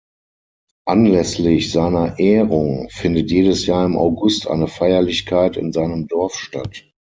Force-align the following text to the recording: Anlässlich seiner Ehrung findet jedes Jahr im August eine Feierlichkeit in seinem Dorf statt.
Anlässlich 0.87 1.71
seiner 1.71 2.17
Ehrung 2.17 2.89
findet 2.89 3.29
jedes 3.29 3.67
Jahr 3.67 3.85
im 3.85 3.95
August 3.97 4.47
eine 4.47 4.67
Feierlichkeit 4.67 5.57
in 5.57 5.71
seinem 5.71 6.07
Dorf 6.07 6.33
statt. 6.39 6.85